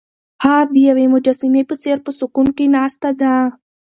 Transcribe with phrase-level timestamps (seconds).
[0.43, 3.33] هغه د یوې مجسمې په څېر په سکون کې ناسته ده.